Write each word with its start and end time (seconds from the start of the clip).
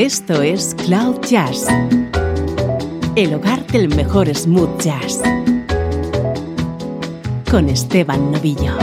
Esto 0.00 0.40
es 0.40 0.74
Cloud 0.86 1.20
Jazz, 1.28 1.66
el 3.16 3.34
hogar 3.34 3.66
del 3.66 3.94
mejor 3.94 4.34
smooth 4.34 4.80
jazz, 4.80 5.20
con 7.50 7.68
Esteban 7.68 8.32
Novillo. 8.32 8.78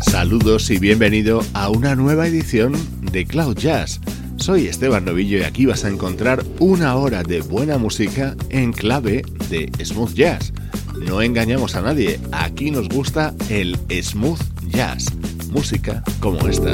Saludos 0.00 0.70
y 0.70 0.78
bienvenido 0.78 1.40
a 1.52 1.68
una 1.68 1.96
nueva 1.96 2.28
edición 2.28 2.74
de 3.10 3.26
Cloud 3.26 3.56
Jazz. 3.56 4.00
Soy 4.36 4.68
Esteban 4.68 5.04
Novillo 5.04 5.38
y 5.38 5.42
aquí 5.42 5.66
vas 5.66 5.84
a 5.84 5.88
encontrar 5.88 6.44
una 6.60 6.94
hora 6.94 7.24
de 7.24 7.40
buena 7.40 7.78
música 7.78 8.36
en 8.48 8.72
clave 8.72 9.24
de 9.50 9.72
smooth 9.84 10.14
jazz. 10.14 10.52
No 11.06 11.20
engañamos 11.20 11.74
a 11.74 11.82
nadie, 11.82 12.20
aquí 12.30 12.70
nos 12.70 12.88
gusta 12.88 13.34
el 13.48 13.76
smooth 14.02 14.40
jazz, 14.70 15.06
música 15.50 16.02
como 16.20 16.46
esta. 16.48 16.72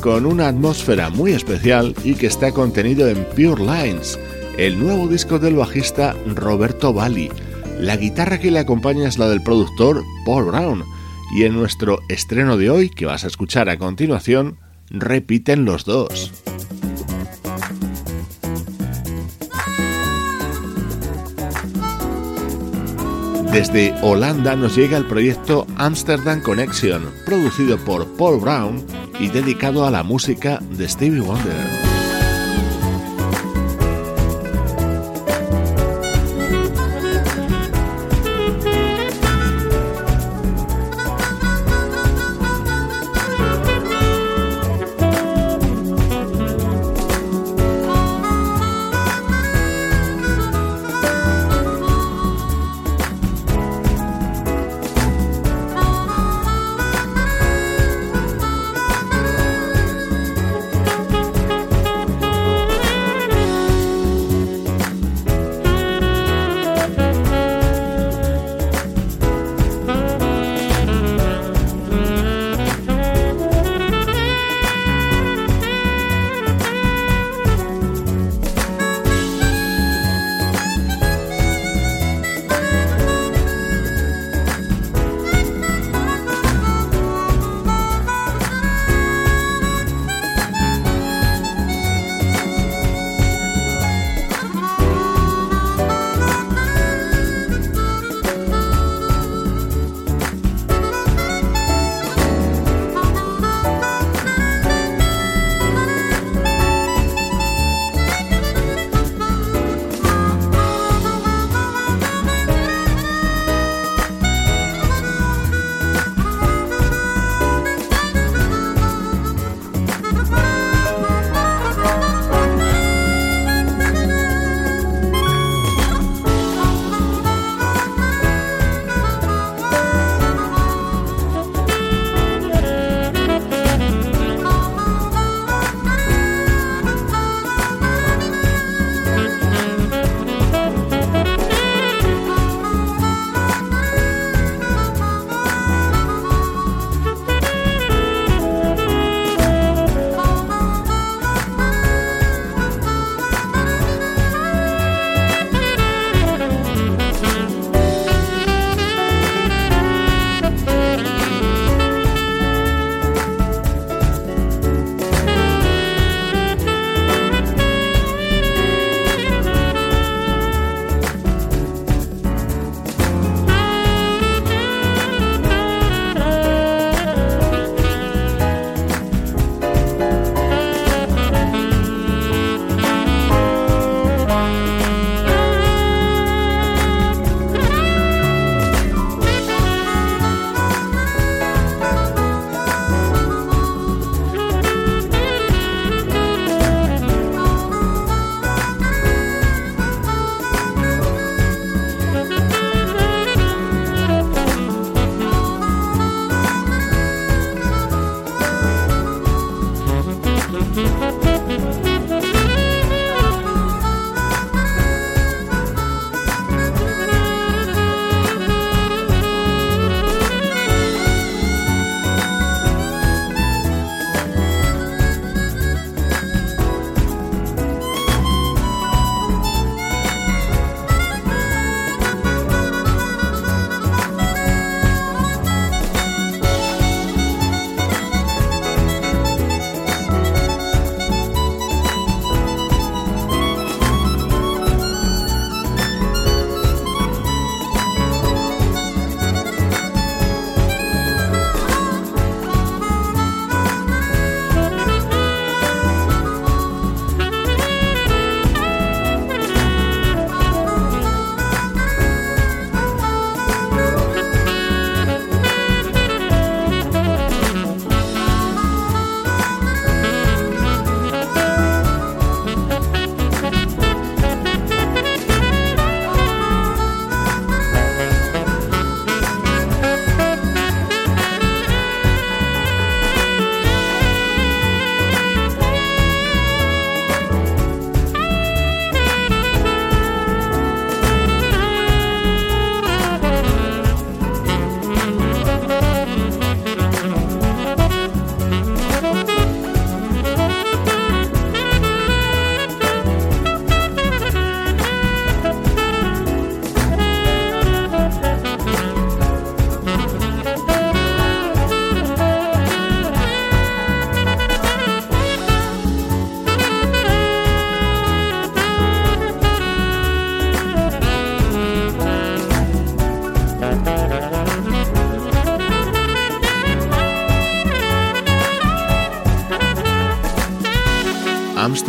Con 0.00 0.26
una 0.26 0.48
atmósfera 0.48 1.08
muy 1.08 1.32
especial 1.32 1.94
y 2.04 2.14
que 2.14 2.26
está 2.26 2.52
contenido 2.52 3.08
en 3.08 3.24
Pure 3.24 3.62
Lines, 3.62 4.18
el 4.58 4.78
nuevo 4.78 5.08
disco 5.08 5.38
del 5.38 5.56
bajista 5.56 6.14
Roberto 6.26 6.92
Bali. 6.92 7.30
La 7.78 7.96
guitarra 7.96 8.38
que 8.38 8.50
le 8.50 8.58
acompaña 8.58 9.08
es 9.08 9.16
la 9.16 9.30
del 9.30 9.42
productor 9.42 10.02
Paul 10.26 10.44
Brown 10.44 10.84
y 11.34 11.44
en 11.44 11.54
nuestro 11.54 12.00
estreno 12.10 12.58
de 12.58 12.68
hoy, 12.68 12.90
que 12.90 13.06
vas 13.06 13.24
a 13.24 13.28
escuchar 13.28 13.70
a 13.70 13.78
continuación, 13.78 14.58
repiten 14.90 15.64
los 15.64 15.86
dos. 15.86 16.30
Desde 23.50 23.94
Holanda 24.02 24.54
nos 24.54 24.76
llega 24.76 24.98
el 24.98 25.06
proyecto 25.06 25.66
Amsterdam 25.76 26.42
Connection, 26.42 27.10
producido 27.24 27.78
por 27.78 28.06
Paul 28.18 28.38
Brown 28.38 29.01
y 29.18 29.28
dedicado 29.28 29.86
a 29.86 29.90
la 29.90 30.02
música 30.02 30.58
de 30.60 30.88
Stevie 30.88 31.20
Wonder. 31.20 31.91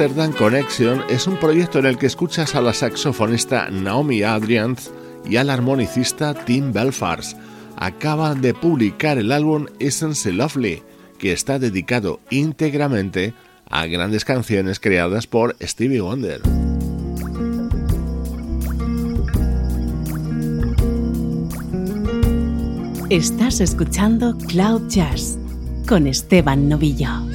Amsterdam 0.03 0.33
Connection 0.33 1.01
es 1.10 1.27
un 1.27 1.38
proyecto 1.38 1.79
en 1.79 1.86
el 1.86 1.98
que 1.98 2.07
escuchas 2.07 2.55
a 2.55 2.62
la 2.62 2.74
saxofonista 2.74 3.69
Naomi 3.69 4.22
Adrians 4.22 4.91
y 5.24 5.38
al 5.38 5.50
armonicista 5.50 6.33
Tim 6.33 6.74
Belfars. 6.74 7.38
Acaban 7.77 8.41
de 8.41 8.53
publicar 8.53 9.17
el 9.17 9.31
álbum 9.31 9.67
Essence 9.79 10.29
Lovely, 10.33 10.83
que 11.17 11.31
está 11.31 11.57
dedicado 11.57 12.19
íntegramente 12.29 13.33
a 13.69 13.86
grandes 13.86 14.25
canciones 14.25 14.81
creadas 14.81 15.25
por 15.25 15.55
Stevie 15.62 16.01
Wonder. 16.01 16.41
Estás 23.10 23.62
escuchando 23.62 24.38
Cloud 24.50 24.89
Jazz 24.89 25.38
con 25.88 26.07
Esteban 26.07 26.67
Novillo. 26.67 27.33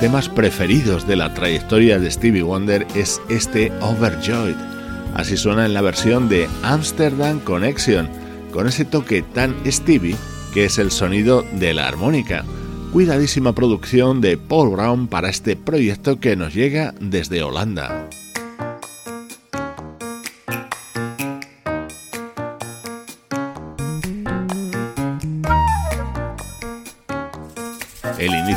Temas 0.00 0.30
preferidos 0.30 1.06
de 1.06 1.14
la 1.14 1.34
trayectoria 1.34 1.98
de 1.98 2.10
Stevie 2.10 2.42
Wonder 2.42 2.86
es 2.94 3.20
este 3.28 3.70
Overjoyed. 3.82 4.56
Así 5.14 5.36
suena 5.36 5.66
en 5.66 5.74
la 5.74 5.82
versión 5.82 6.26
de 6.30 6.48
Amsterdam 6.62 7.38
Connection, 7.40 8.08
con 8.50 8.66
ese 8.66 8.86
toque 8.86 9.20
tan 9.20 9.54
Stevie 9.66 10.16
que 10.54 10.64
es 10.64 10.78
el 10.78 10.90
sonido 10.90 11.44
de 11.52 11.74
la 11.74 11.86
armónica. 11.86 12.46
Cuidadísima 12.92 13.54
producción 13.54 14.22
de 14.22 14.38
Paul 14.38 14.70
Brown 14.70 15.06
para 15.06 15.28
este 15.28 15.54
proyecto 15.54 16.18
que 16.18 16.34
nos 16.34 16.54
llega 16.54 16.94
desde 16.98 17.42
Holanda. 17.42 17.99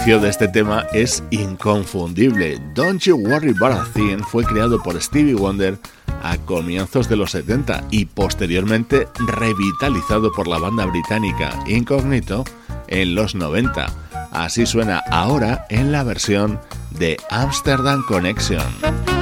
Inicio 0.03 0.19
de 0.19 0.29
este 0.31 0.50
tema 0.50 0.86
es 0.91 1.24
inconfundible. 1.31 2.60
Don't 2.74 3.01
You 3.03 3.15
Worry 3.15 3.51
About 3.51 3.72
a 3.72 3.86
Thing 3.93 4.17
fue 4.17 4.43
creado 4.43 4.77
por 4.83 5.01
Stevie 5.01 5.33
Wonder 5.33 5.79
a 6.22 6.36
comienzos 6.39 7.07
de 7.07 7.15
los 7.15 7.31
70 7.31 7.86
y 7.89 8.03
posteriormente 8.03 9.07
revitalizado 9.27 10.29
por 10.33 10.50
la 10.50 10.57
banda 10.57 10.86
británica 10.86 11.57
Incognito 11.67 12.43
en 12.88 13.15
los 13.15 13.33
90. 13.33 13.86
Así 14.33 14.65
suena 14.65 15.01
ahora 15.10 15.65
en 15.69 15.93
la 15.93 16.03
versión 16.03 16.60
de 17.00 17.15
Amsterdam 17.29 18.03
Connection. 18.05 19.12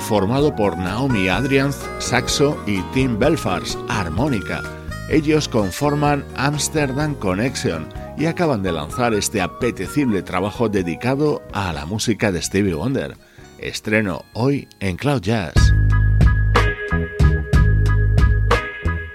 Formado 0.00 0.54
por 0.54 0.76
Naomi 0.76 1.28
Adrianz, 1.28 1.76
saxo, 1.98 2.56
y 2.66 2.80
Tim 2.92 3.18
Belfars, 3.18 3.78
armónica. 3.88 4.62
Ellos 5.08 5.48
conforman 5.48 6.24
Amsterdam 6.36 7.14
Connection 7.14 7.88
y 8.18 8.26
acaban 8.26 8.62
de 8.62 8.72
lanzar 8.72 9.14
este 9.14 9.40
apetecible 9.40 10.22
trabajo 10.22 10.68
dedicado 10.68 11.42
a 11.52 11.72
la 11.72 11.86
música 11.86 12.32
de 12.32 12.42
Stevie 12.42 12.74
Wonder. 12.74 13.16
Estreno 13.58 14.24
hoy 14.32 14.68
en 14.80 14.96
Cloud 14.96 15.20
Jazz. 15.20 15.54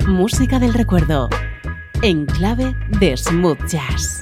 Música 0.07 0.59
del 0.59 0.73
recuerdo, 0.73 1.29
en 2.01 2.25
clave 2.25 2.75
de 2.99 3.15
smooth 3.17 3.65
jazz. 3.67 4.19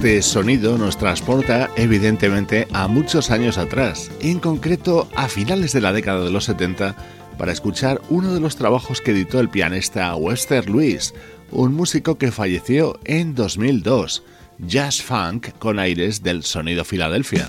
Este 0.00 0.22
sonido 0.22 0.78
nos 0.78 0.96
transporta 0.96 1.68
evidentemente 1.76 2.66
a 2.72 2.88
muchos 2.88 3.30
años 3.30 3.58
atrás, 3.58 4.10
en 4.22 4.40
concreto 4.40 5.06
a 5.14 5.28
finales 5.28 5.74
de 5.74 5.82
la 5.82 5.92
década 5.92 6.24
de 6.24 6.30
los 6.30 6.44
70, 6.44 6.96
para 7.36 7.52
escuchar 7.52 8.00
uno 8.08 8.32
de 8.32 8.40
los 8.40 8.56
trabajos 8.56 9.02
que 9.02 9.10
editó 9.10 9.40
el 9.40 9.50
pianista 9.50 10.16
Webster 10.16 10.70
Lewis, 10.70 11.12
un 11.50 11.74
músico 11.74 12.16
que 12.16 12.32
falleció 12.32 12.98
en 13.04 13.34
2002, 13.34 14.22
jazz 14.60 15.02
funk 15.02 15.50
con 15.58 15.78
aires 15.78 16.22
del 16.22 16.44
sonido 16.44 16.86
Filadelfia. 16.86 17.44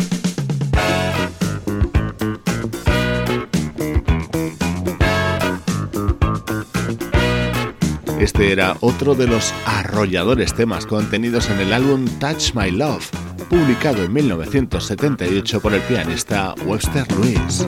Este 8.21 8.51
era 8.51 8.77
otro 8.81 9.15
de 9.15 9.25
los 9.25 9.51
arrolladores 9.65 10.53
temas 10.53 10.85
contenidos 10.85 11.49
en 11.49 11.59
el 11.59 11.73
álbum 11.73 12.05
Touch 12.19 12.53
My 12.53 12.69
Love, 12.69 13.09
publicado 13.49 14.03
en 14.03 14.13
1978 14.13 15.59
por 15.59 15.73
el 15.73 15.81
pianista 15.81 16.53
Webster 16.63 17.07
Lewis. 17.13 17.65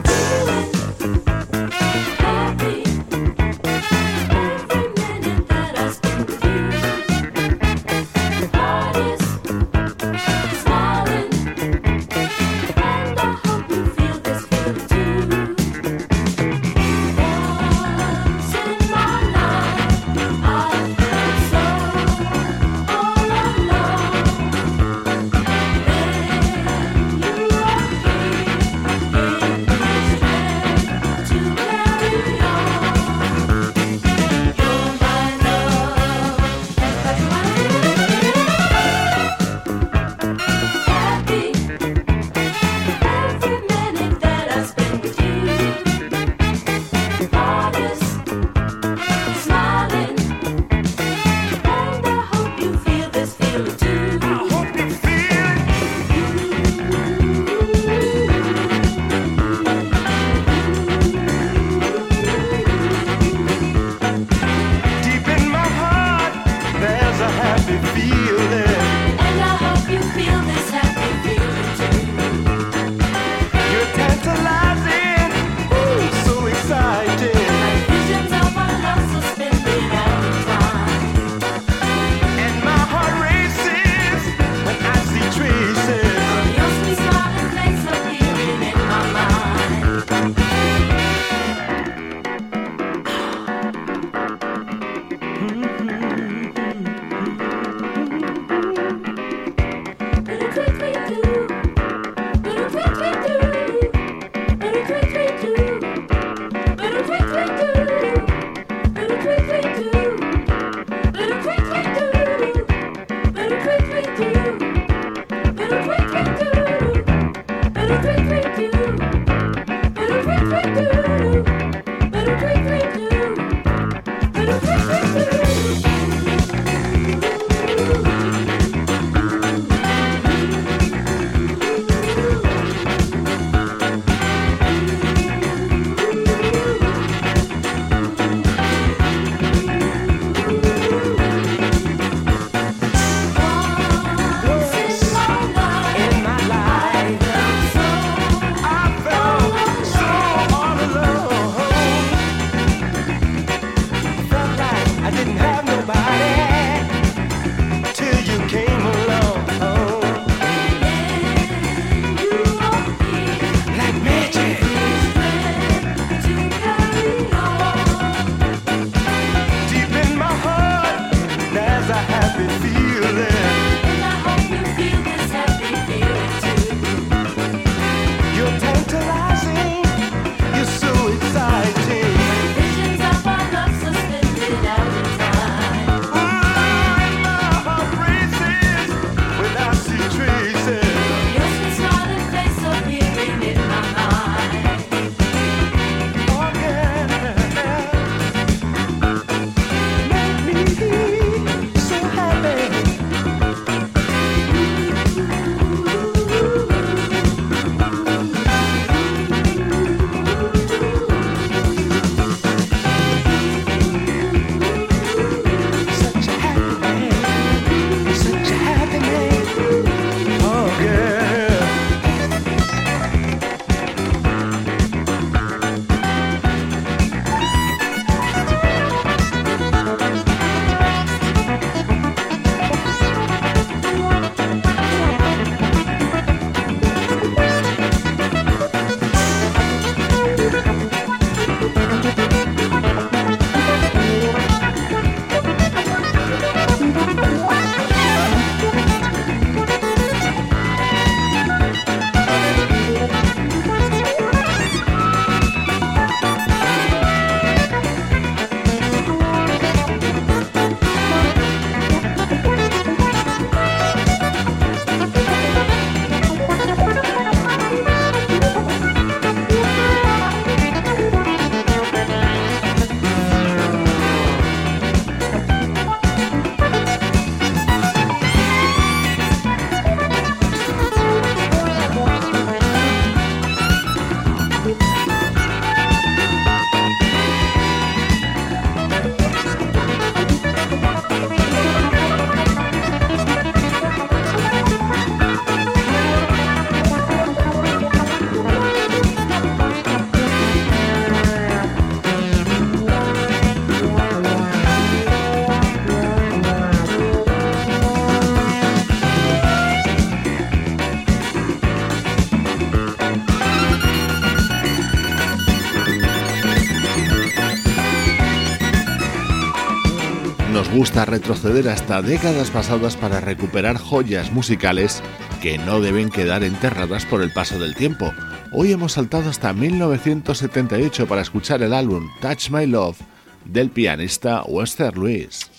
Gusta 320.84 321.06
retroceder 321.06 321.70
hasta 321.70 322.02
décadas 322.02 322.50
pasadas 322.50 322.94
para 322.94 323.18
recuperar 323.18 323.78
joyas 323.78 324.30
musicales 324.32 325.02
que 325.40 325.56
no 325.56 325.80
deben 325.80 326.10
quedar 326.10 326.44
enterradas 326.44 327.06
por 327.06 327.22
el 327.22 327.32
paso 327.32 327.58
del 327.58 327.74
tiempo. 327.74 328.12
Hoy 328.52 328.70
hemos 328.72 328.92
saltado 328.92 329.30
hasta 329.30 329.54
1978 329.54 331.06
para 331.06 331.22
escuchar 331.22 331.62
el 331.62 331.72
álbum 331.72 332.10
Touch 332.20 332.50
My 332.50 332.66
Love 332.66 332.98
del 333.46 333.70
pianista 333.70 334.42
Wester 334.42 334.98
Lewis. 334.98 335.50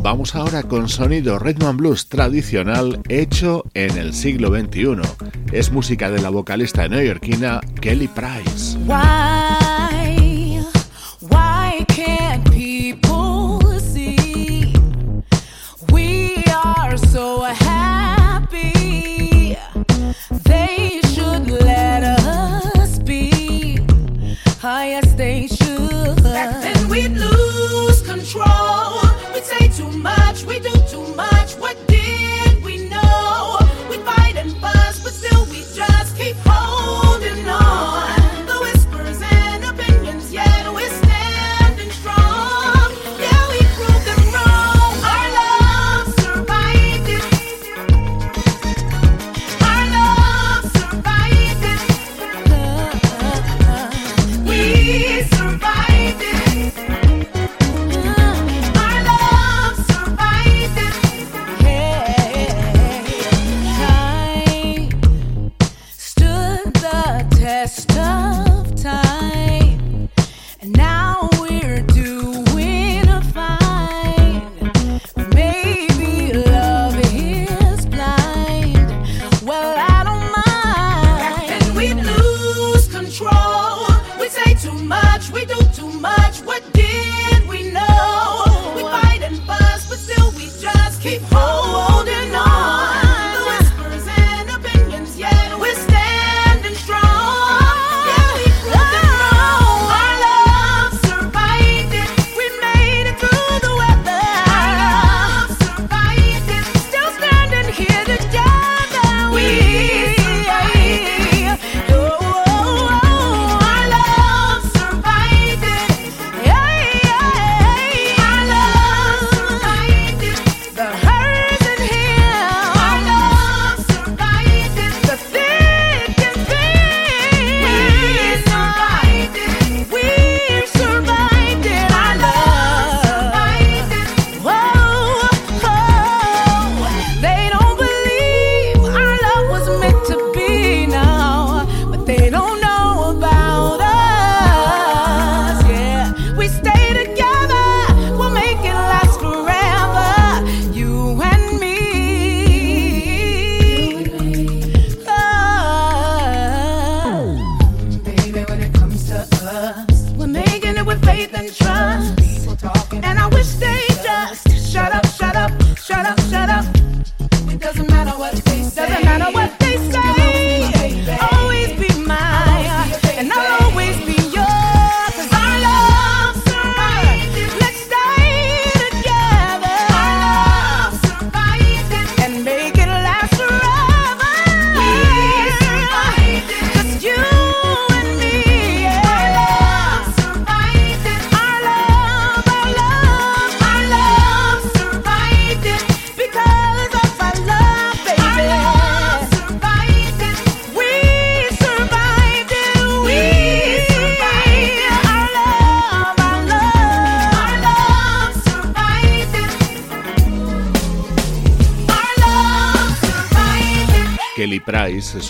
Vamos 0.00 0.36
ahora 0.36 0.62
con 0.62 0.88
sonido 0.88 1.40
Redman 1.40 1.76
Blues 1.76 2.08
tradicional 2.08 3.02
hecho 3.08 3.64
en 3.74 3.98
el 3.98 4.14
siglo 4.14 4.56
XXI. 4.56 5.00
Es 5.50 5.72
música 5.72 6.08
de 6.08 6.22
la 6.22 6.30
vocalista 6.30 6.86
neoyorquina 6.86 7.60
Kelly 7.80 8.06
Price. 8.06 8.78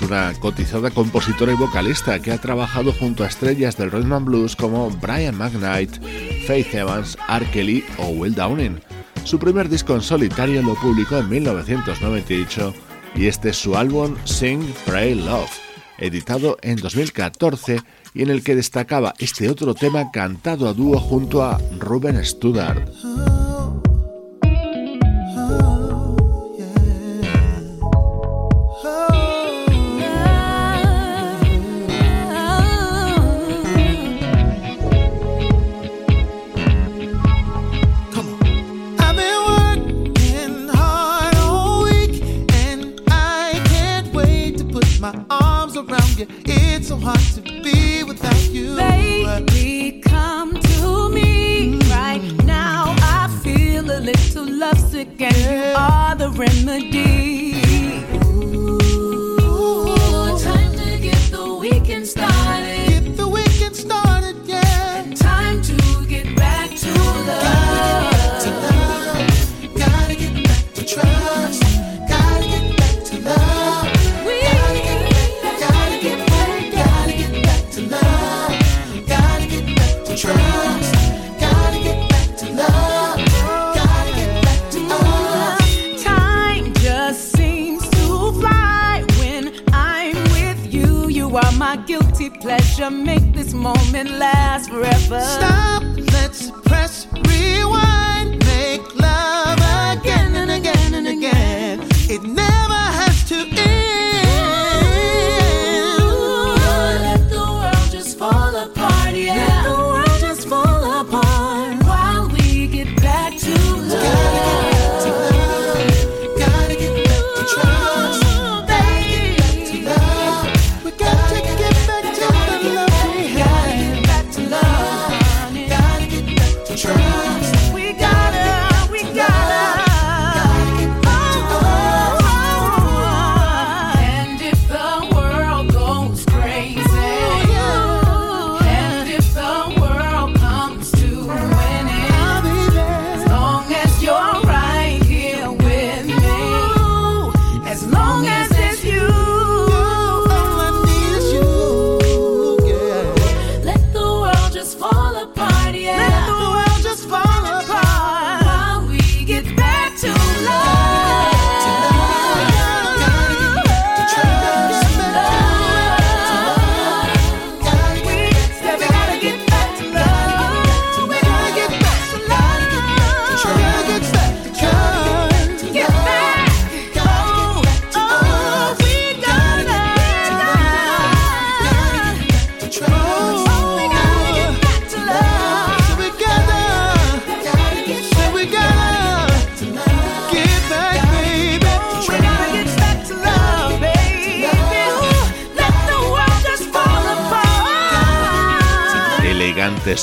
Una 0.08 0.32
cotizada 0.40 0.90
compositora 0.90 1.52
y 1.52 1.56
vocalista 1.56 2.18
que 2.18 2.32
ha 2.32 2.38
trabajado 2.38 2.92
junto 2.92 3.24
a 3.24 3.26
estrellas 3.26 3.76
del 3.76 3.90
rhythm 3.90 4.24
blues 4.24 4.56
como 4.56 4.90
Brian 4.90 5.36
McKnight, 5.36 6.02
Faith 6.46 6.74
Evans, 6.74 7.18
R. 7.28 7.46
Kelly 7.50 7.84
o 7.98 8.06
Will 8.08 8.34
Downing. 8.34 8.80
Su 9.24 9.38
primer 9.38 9.68
disco 9.68 9.94
en 9.94 10.00
solitario 10.00 10.62
lo 10.62 10.74
publicó 10.76 11.18
en 11.18 11.28
1998 11.28 12.72
y 13.16 13.26
este 13.26 13.50
es 13.50 13.58
su 13.58 13.76
álbum 13.76 14.16
Sing, 14.24 14.62
Pray, 14.86 15.14
Love, 15.14 15.50
editado 15.98 16.56
en 16.62 16.76
2014 16.76 17.82
y 18.14 18.22
en 18.22 18.30
el 18.30 18.42
que 18.42 18.56
destacaba 18.56 19.12
este 19.18 19.50
otro 19.50 19.74
tema 19.74 20.10
cantado 20.10 20.70
a 20.70 20.72
dúo 20.72 20.98
junto 20.98 21.44
a 21.44 21.58
Ruben 21.78 22.24
Studdard. 22.24 23.37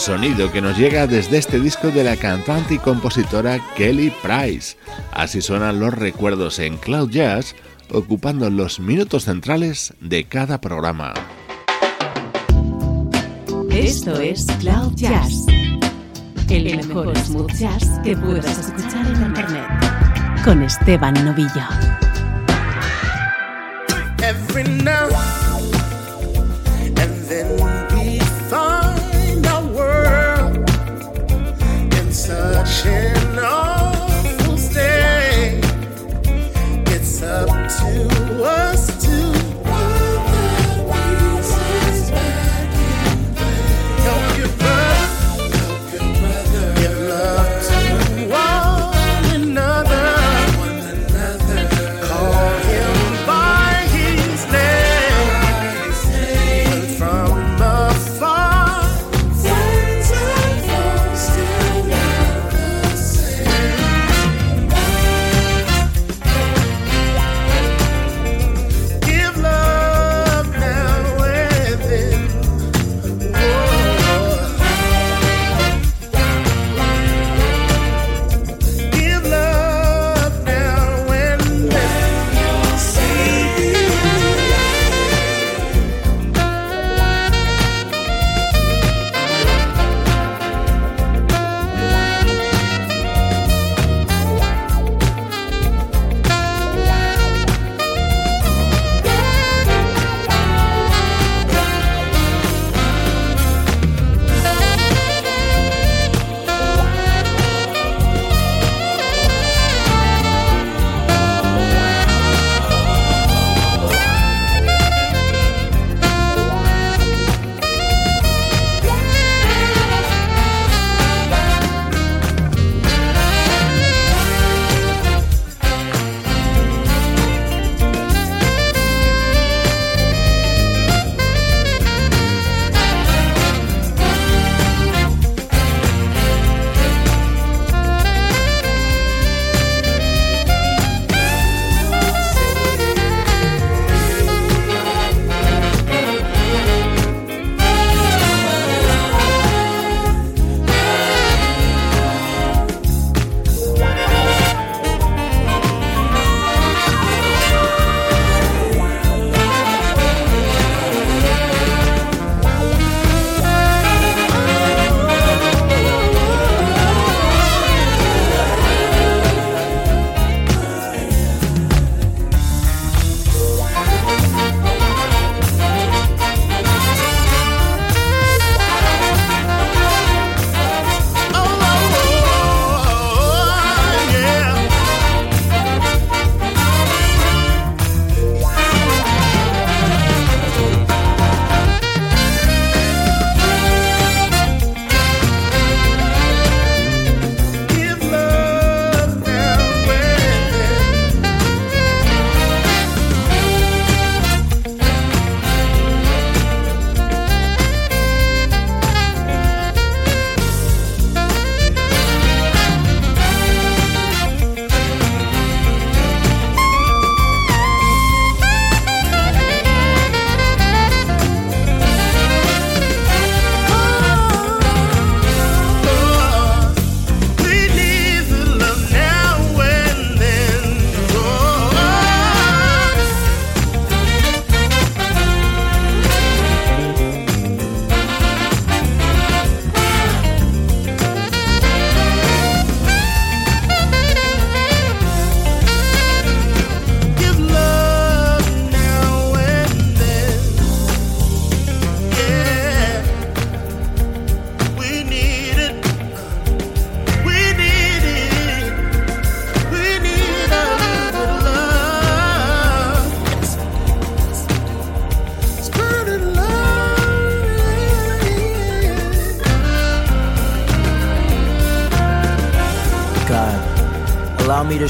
sonido 0.06 0.52
que 0.52 0.62
nos 0.62 0.78
llega 0.78 1.08
desde 1.08 1.40
este 1.40 1.60
disco 1.60 1.88
de 1.88 2.04
la 2.04 2.16
cantante 2.16 2.76
y 2.76 2.78
compositora 2.78 3.60
Kelly 3.76 4.14
Price. 4.22 4.78
Así 5.12 5.42
suenan 5.42 5.80
los 5.80 5.96
recuerdos 5.96 6.60
en 6.60 6.78
Cloud 6.78 7.10
Jazz, 7.10 7.56
ocupando 7.92 8.48
los 8.52 8.80
minutos 8.80 9.24
centrales 9.24 9.96
de 10.00 10.26
cada 10.26 10.62
programa. 10.62 11.16
Esto 13.72 14.20
es 14.20 14.46
Cloud 14.60 14.94
Jazz, 14.94 15.48
el 16.50 16.78
mejor 16.78 17.18
smooth 17.18 17.52
jazz 17.54 18.00
que 18.04 18.16
puedas 18.16 18.60
escuchar 18.60 19.08
en 19.08 19.24
internet, 19.24 19.66
con 20.44 20.62
Esteban 20.62 21.16
Novillo. 21.26 21.64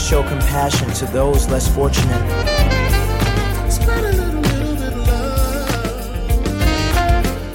Show 0.05 0.23
compassion 0.23 0.87
to 0.93 1.05
those 1.07 1.49
less 1.49 1.67
fortunate. 1.67 2.21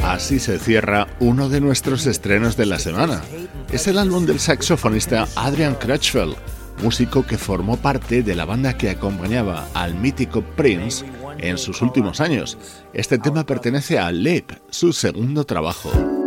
Así 0.02 0.40
se 0.40 0.58
cierra 0.58 1.06
uno 1.20 1.48
de 1.48 1.60
nuestros 1.60 2.06
estrenos 2.06 2.56
de 2.56 2.66
la 2.66 2.80
semana. 2.80 3.22
Es 3.70 3.86
el 3.86 3.98
álbum 3.98 4.26
del 4.26 4.40
saxofonista 4.40 5.28
Adrian 5.36 5.76
Crutchfield, 5.76 6.34
músico 6.82 7.24
que 7.24 7.38
formó 7.38 7.76
parte 7.76 8.24
de 8.24 8.34
la 8.34 8.44
banda 8.44 8.76
que 8.76 8.90
acompañaba 8.90 9.68
al 9.72 9.94
mítico 9.94 10.42
Prince 10.42 11.06
en 11.38 11.56
sus 11.56 11.80
últimos 11.80 12.20
años. 12.20 12.58
Este 12.92 13.18
tema 13.18 13.46
pertenece 13.46 14.00
a 14.00 14.10
Leap, 14.10 14.50
su 14.70 14.92
segundo 14.92 15.44
trabajo. 15.44 16.19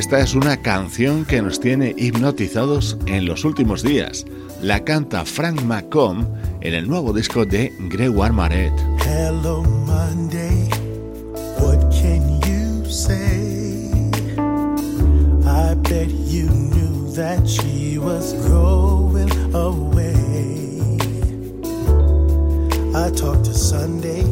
Esta 0.00 0.18
es 0.20 0.34
una 0.34 0.56
canción 0.56 1.26
que 1.26 1.42
nos 1.42 1.60
tiene 1.60 1.94
hipnotizados 1.94 2.96
en 3.04 3.26
los 3.26 3.44
últimos 3.44 3.82
días. 3.82 4.24
La 4.62 4.82
canta 4.82 5.26
Frank 5.26 5.60
McComb 5.60 6.26
en 6.62 6.72
el 6.72 6.88
nuevo 6.88 7.12
disco 7.12 7.44
de 7.44 7.70
Gregoire 7.78 8.32
Maret. 8.32 8.72
Hello 9.04 9.62
Monday, 9.62 10.70
what 11.58 11.78
can 11.90 12.40
you 12.40 12.90
say? 12.90 13.90
I 15.44 15.74
bet 15.74 16.08
you 16.08 16.48
knew 16.48 17.12
that 17.12 17.46
she 17.46 17.98
was 17.98 18.32
going 18.48 19.30
away. 19.54 20.80
I 22.94 23.10
talked 23.10 23.44
to 23.44 23.52
Sunday, 23.52 24.22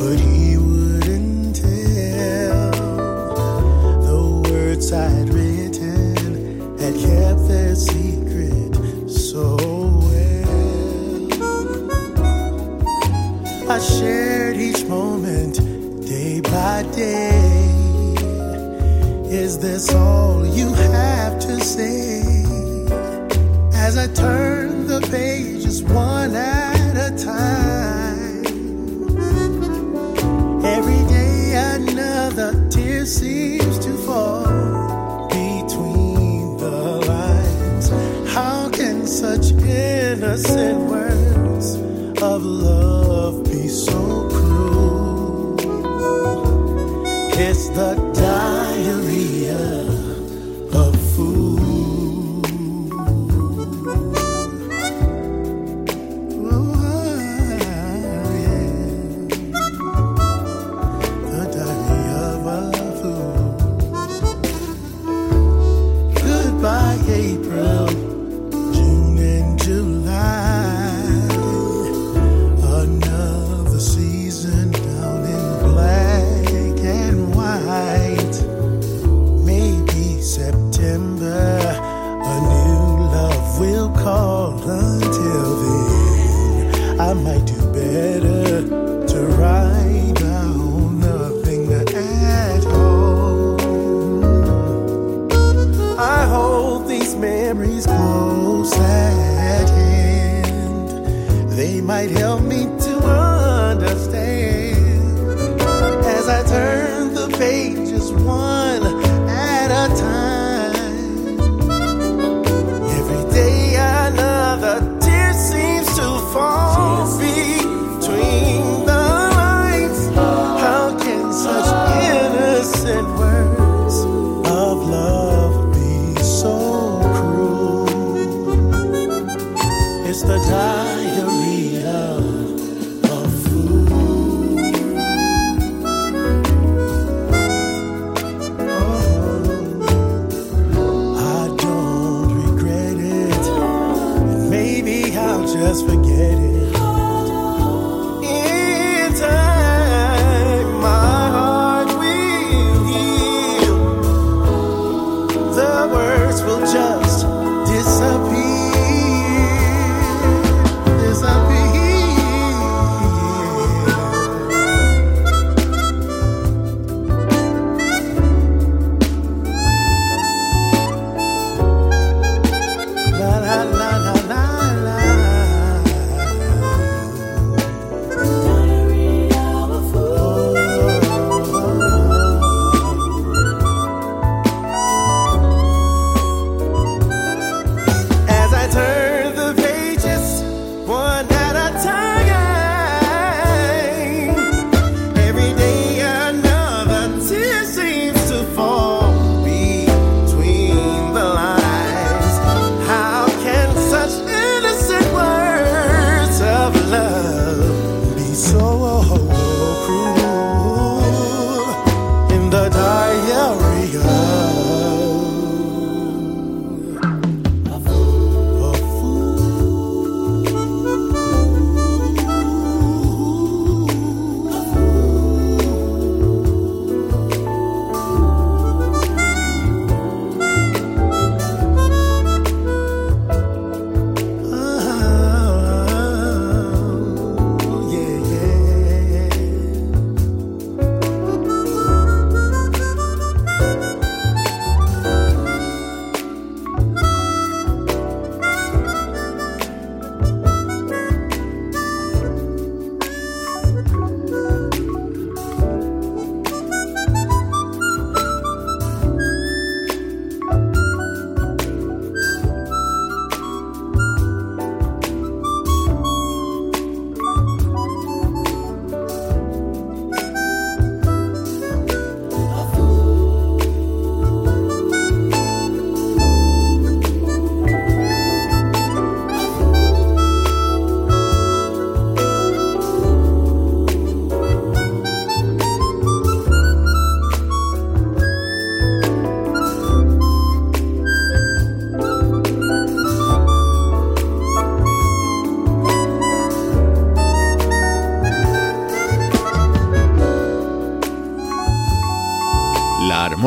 but 0.00 0.18
he 0.18 0.56
I'd 4.92 5.28
written 5.28 6.78
had 6.78 6.94
kept 6.94 7.46
their 7.46 7.74
secret 7.74 8.74
so 9.10 9.56
well. 9.56 10.48
I 13.70 13.78
shared 13.80 14.56
each 14.56 14.86
moment 14.86 15.56
day 16.06 16.40
by 16.40 16.84
day. 16.94 18.14
Is 19.28 19.58
this 19.58 19.92
all 19.92 20.46
you 20.46 20.72
have 20.72 21.38
to 21.40 21.60
say? 21.60 22.22
As 23.74 23.98
I 23.98 24.06
turn 24.14 24.86
the 24.86 25.06
pages 25.10 25.82
one 25.82 26.34
at 26.34 26.96
a 26.96 27.10
time. 27.22 28.46
Every 30.64 31.04
day 31.08 31.56
another 31.76 32.68
tear 32.70 33.04
seems 33.04 33.57
said, 40.38 40.97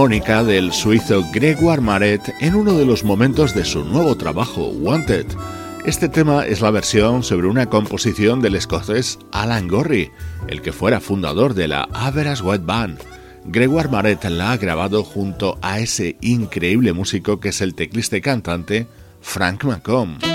armónica 0.01 0.43
del 0.43 0.73
suizo 0.73 1.23
Gregoire 1.31 1.79
Maret 1.79 2.33
en 2.39 2.55
uno 2.55 2.73
de 2.73 2.87
los 2.87 3.03
momentos 3.03 3.53
de 3.53 3.63
su 3.63 3.85
nuevo 3.85 4.17
trabajo, 4.17 4.69
Wanted. 4.69 5.27
Este 5.85 6.09
tema 6.09 6.43
es 6.47 6.59
la 6.59 6.71
versión 6.71 7.21
sobre 7.21 7.45
una 7.45 7.67
composición 7.67 8.41
del 8.41 8.55
escocés 8.55 9.19
Alan 9.31 9.67
Gorry, 9.67 10.09
el 10.47 10.63
que 10.63 10.71
fuera 10.71 10.99
fundador 11.01 11.53
de 11.53 11.67
la 11.67 11.87
Average 11.93 12.41
White 12.41 12.63
Band. 12.65 12.97
Gregoire 13.45 13.89
Maret 13.89 14.23
la 14.23 14.53
ha 14.53 14.57
grabado 14.57 15.03
junto 15.03 15.59
a 15.61 15.79
ese 15.79 16.17
increíble 16.21 16.93
músico 16.93 17.39
que 17.39 17.49
es 17.49 17.61
el 17.61 17.75
teclista 17.75 18.17
y 18.17 18.21
cantante 18.21 18.87
Frank 19.21 19.65
McComb. 19.65 20.30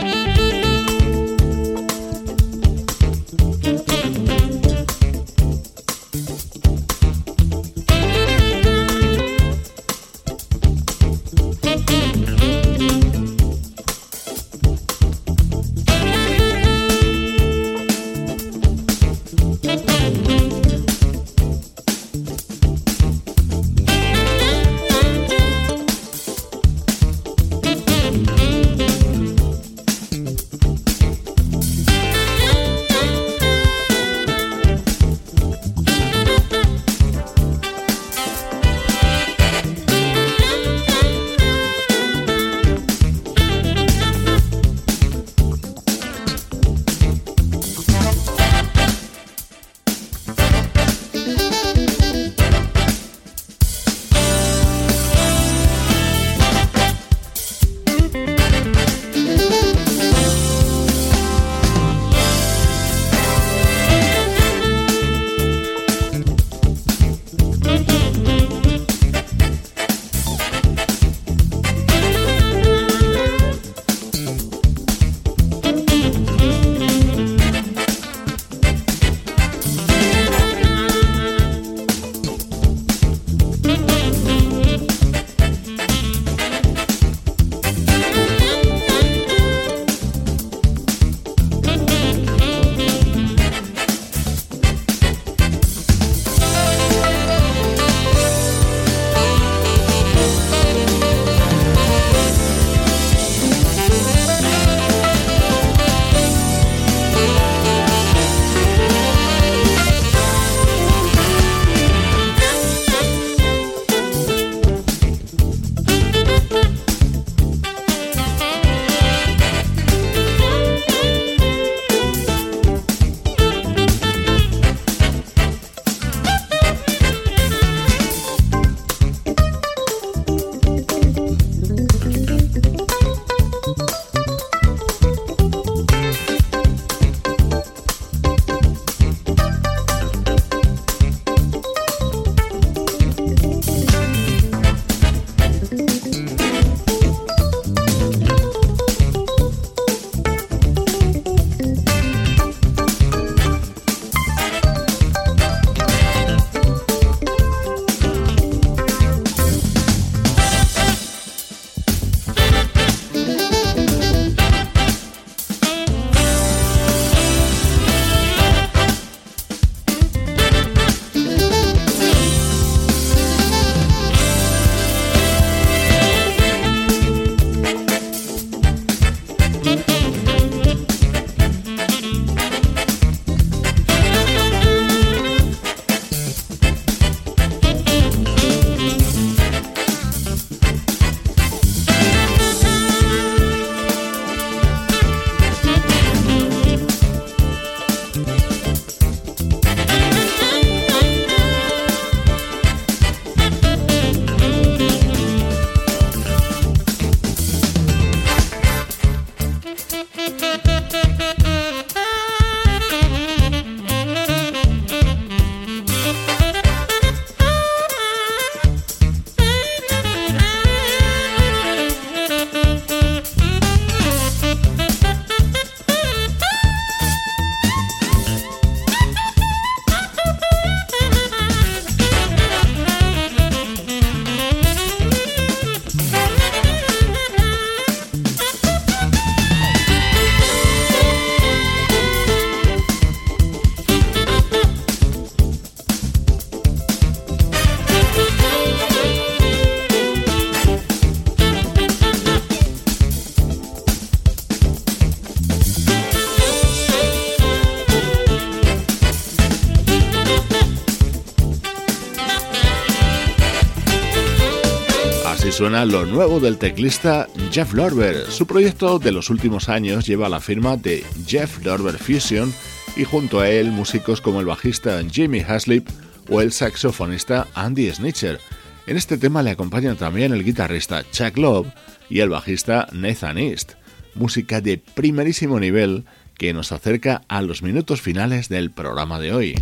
Suena 265.57 265.87
lo 265.87 266.05
nuevo 266.05 266.39
del 266.39 266.59
teclista 266.59 267.29
Jeff 267.51 267.73
Lorber. 267.73 268.31
Su 268.31 268.47
proyecto 268.47 268.99
de 268.99 269.11
los 269.11 269.31
últimos 269.31 269.71
años 269.71 270.07
lleva 270.07 270.29
la 270.29 270.39
firma 270.39 270.77
de 270.77 271.03
Jeff 271.27 271.65
Lorber 271.65 271.97
Fusion 271.97 272.53
y 272.95 273.05
junto 273.05 273.41
a 273.41 273.49
él 273.49 273.71
músicos 273.71 274.21
como 274.21 274.41
el 274.41 274.47
bajista 274.47 275.03
Jimmy 275.11 275.41
Haslip 275.41 275.89
o 276.29 276.43
el 276.43 276.53
saxofonista 276.53 277.47
Andy 277.55 277.91
Snitcher. 277.91 278.39
En 278.87 278.99
este 278.99 279.17
tema 279.17 279.43
le 279.43 279.53
acompañan 279.53 279.97
también 279.97 280.35
el 280.35 280.45
guitarrista 280.45 281.11
Chuck 281.11 281.39
Love 281.39 281.69
y 282.11 282.21
el 282.21 282.29
bajista 282.29 282.87
Nathan 282.93 283.39
East, 283.39 283.73
música 284.15 284.61
de 284.61 284.77
primerísimo 284.77 285.59
nivel 285.59 286.05
que 286.37 286.53
nos 286.53 286.71
acerca 286.71 287.23
a 287.29 287.41
los 287.41 287.63
minutos 287.63 288.03
finales 288.03 288.51
del 288.51 288.73
programa 288.73 289.19
de 289.19 289.33
hoy. 289.33 289.55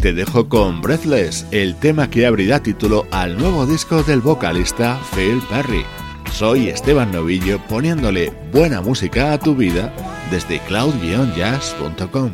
Te 0.00 0.12
dejo 0.12 0.48
con 0.48 0.82
Breathless, 0.82 1.46
el 1.50 1.74
tema 1.76 2.08
que 2.08 2.26
abrirá 2.26 2.62
título 2.62 3.06
al 3.10 3.36
nuevo 3.38 3.66
disco 3.66 4.02
del 4.02 4.20
vocalista 4.20 5.00
Phil 5.14 5.42
Perry. 5.50 5.84
Soy 6.32 6.68
Esteban 6.68 7.10
Novillo 7.12 7.58
poniéndole 7.68 8.32
buena 8.52 8.80
música 8.80 9.32
a 9.32 9.38
tu 9.38 9.56
vida 9.56 9.92
desde 10.30 10.60
cloud-jazz.com. 10.60 12.30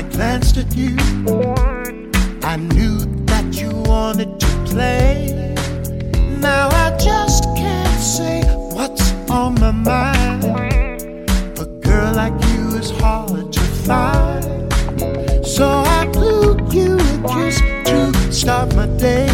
I 0.00 0.02
glanced 0.02 0.56
at 0.56 0.74
you. 0.74 0.96
I 2.42 2.56
knew 2.56 2.98
that 3.26 3.60
you 3.60 3.70
wanted 3.84 4.40
to 4.40 4.46
play. 4.66 5.59
Now 6.40 6.68
I 6.68 6.96
just 6.96 7.44
can't 7.54 8.00
say 8.00 8.42
what's 8.74 9.12
on 9.30 9.54
my 9.60 9.72
mind. 9.72 10.44
A 11.58 11.66
girl 11.82 12.14
like 12.14 12.32
you 12.48 12.78
is 12.78 12.90
hard 12.92 13.52
to 13.52 13.60
find. 13.60 14.44
So 15.46 15.66
I 15.68 16.06
blew 16.06 16.56
you 16.70 16.94
a 16.96 17.28
kiss 17.28 17.60
to 17.90 18.32
start 18.32 18.74
my 18.74 18.86
day. 18.96 19.28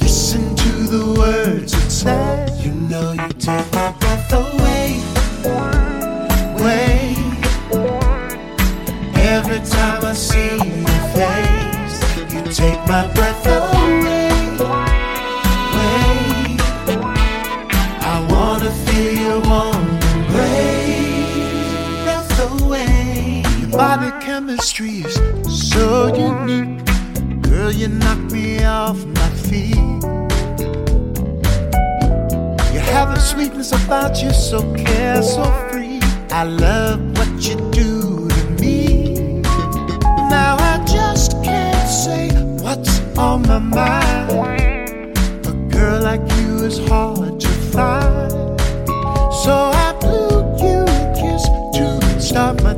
Listen 0.00 0.54
to 0.54 0.72
the 0.94 1.14
words 1.18 1.72
it 1.74 1.90
says. 1.90 2.64
You 2.64 2.72
know 2.72 3.10
you 3.12 3.28
take 3.30 3.72
my 3.72 3.90
breath 3.98 4.32
away. 4.32 5.02
Way. 6.62 7.16
Every 9.16 9.60
time 9.60 10.04
I 10.04 10.12
see 10.12 10.56
your 10.56 11.02
face, 11.16 11.96
you 12.32 12.42
take 12.52 12.80
my 12.86 13.10
breath 13.14 13.31
wanna 18.62 18.74
feel 18.86 19.12
your 19.12 19.40
warm 19.40 19.88
embrace. 20.14 21.34
Breath 22.04 22.62
away. 22.62 23.42
Your 23.60 23.70
body 23.70 24.10
chemistry 24.24 25.02
is 25.02 25.70
so 25.70 26.14
unique. 26.14 26.84
Girl, 27.42 27.72
you 27.72 27.88
knock 27.88 28.18
me 28.30 28.64
off 28.64 29.04
my 29.04 29.30
feet. 29.46 29.76
You 32.72 32.80
have 32.94 33.10
a 33.10 33.20
sweetness 33.20 33.72
about 33.72 34.22
you, 34.22 34.30
so 34.32 34.60
care, 34.74 35.22
so 35.22 35.44
free. 35.70 35.98
I 36.30 36.44
love 36.44 37.00
what 37.18 37.32
you 37.48 37.56
do 37.70 38.28
to 38.28 38.44
me. 38.60 39.42
Now 40.30 40.56
I 40.58 40.84
just 40.86 41.32
can't 41.42 41.88
say 41.88 42.30
what's 42.62 43.00
on 43.18 43.42
my 43.42 43.58
mind. 43.58 45.18
A 45.46 45.52
girl 45.68 46.00
like 46.02 46.22
you 46.36 46.64
is 46.64 46.78
hard 46.88 47.40
to 47.40 47.48
find. 47.48 48.01
So 49.42 49.50
I 49.52 49.92
blew 49.98 50.38
you 50.62 50.84
a 50.86 51.14
kiss 51.18 51.42
to 51.74 52.20
stop 52.20 52.62
my 52.62 52.74